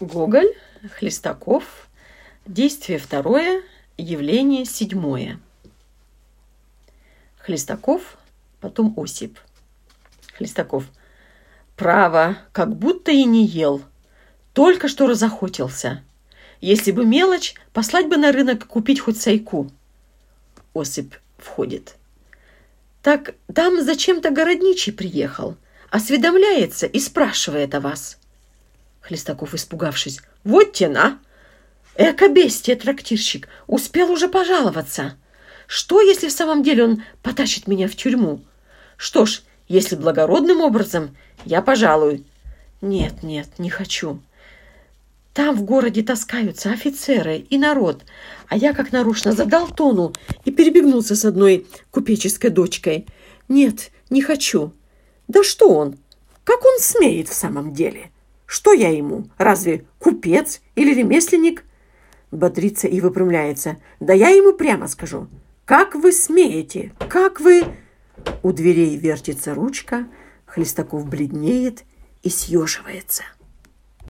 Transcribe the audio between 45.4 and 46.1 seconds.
в городе